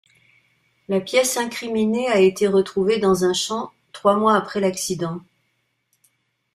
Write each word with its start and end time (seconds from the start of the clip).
La 0.89 0.99
pièce 0.99 1.37
incriminée 1.37 2.07
a 2.09 2.19
été 2.19 2.47
retrouvée 2.47 2.97
dans 2.97 3.23
un 3.23 3.33
champ 3.33 3.71
trois 3.91 4.15
mois 4.15 4.35
après 4.35 4.59
l'accident. 4.59 5.21